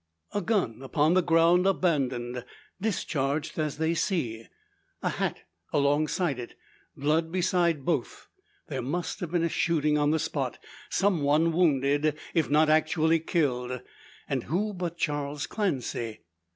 [0.33, 2.43] A gun upon the ground, abandoned,
[2.81, 4.47] discharged as they see;
[5.03, 6.55] a hat alongside it;
[6.97, 8.27] blood beside both
[8.67, 10.57] there must have been shooting on the spot
[10.89, 13.79] some one wounded, if not actually killed?
[14.27, 16.21] And who but Charles Clancy?